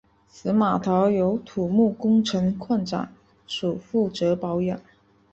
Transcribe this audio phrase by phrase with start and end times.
[0.27, 3.13] 此码头由土木工程拓展
[3.45, 4.81] 署负责保养。